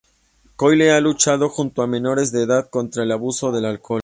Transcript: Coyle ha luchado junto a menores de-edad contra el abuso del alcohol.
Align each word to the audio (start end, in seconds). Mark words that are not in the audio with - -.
Coyle 0.55 0.91
ha 0.93 0.99
luchado 0.99 1.47
junto 1.47 1.83
a 1.83 1.85
menores 1.87 2.31
de-edad 2.31 2.71
contra 2.71 3.03
el 3.03 3.11
abuso 3.11 3.51
del 3.51 3.65
alcohol. 3.65 3.99